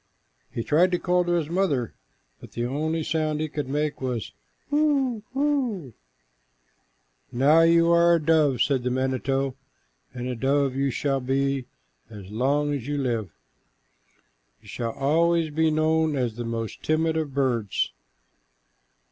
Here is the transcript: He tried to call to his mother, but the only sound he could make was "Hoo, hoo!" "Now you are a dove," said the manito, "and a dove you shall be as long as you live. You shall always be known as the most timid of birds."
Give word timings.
He 0.49 0.63
tried 0.63 0.91
to 0.93 0.97
call 0.97 1.25
to 1.25 1.33
his 1.33 1.47
mother, 1.47 1.93
but 2.39 2.53
the 2.53 2.65
only 2.65 3.03
sound 3.03 3.39
he 3.39 3.47
could 3.47 3.69
make 3.69 4.01
was 4.01 4.31
"Hoo, 4.71 5.21
hoo!" 5.31 5.93
"Now 7.31 7.61
you 7.61 7.91
are 7.91 8.15
a 8.15 8.19
dove," 8.19 8.63
said 8.63 8.81
the 8.81 8.89
manito, 8.89 9.55
"and 10.11 10.27
a 10.27 10.35
dove 10.35 10.75
you 10.75 10.89
shall 10.89 11.19
be 11.19 11.65
as 12.09 12.31
long 12.31 12.73
as 12.73 12.87
you 12.87 12.97
live. 12.97 13.29
You 14.63 14.67
shall 14.69 14.93
always 14.93 15.51
be 15.51 15.69
known 15.69 16.15
as 16.15 16.35
the 16.35 16.45
most 16.45 16.81
timid 16.81 17.15
of 17.15 17.35
birds." 17.35 17.93